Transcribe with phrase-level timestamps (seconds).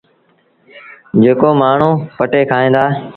[1.21, 2.85] جيڪو مآڻهوٚݩ پٽي کائيٚݩ دآ۔